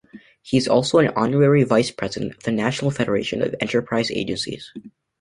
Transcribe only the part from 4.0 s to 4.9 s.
Agencies.